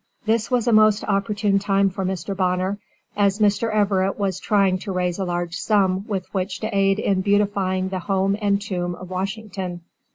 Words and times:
This 0.25 0.49
was 0.49 0.65
a 0.67 0.71
most 0.71 1.03
opportune 1.03 1.59
time 1.59 1.91
for 1.91 2.03
Mr. 2.03 2.35
Bonner, 2.35 2.79
as 3.15 3.37
Mr. 3.37 3.71
Everett 3.71 4.17
was 4.17 4.39
trying 4.39 4.79
to 4.79 4.91
raise 4.91 5.19
a 5.19 5.25
large 5.25 5.57
sum 5.59 6.07
with 6.07 6.25
which 6.33 6.59
to 6.61 6.75
aid 6.75 6.97
in 6.97 7.21
beautifying 7.21 7.89
the 7.89 7.99
home 7.99 8.35
and 8.41 8.59
tomb 8.59 8.95
of 8.95 9.11
Washington. 9.11 9.81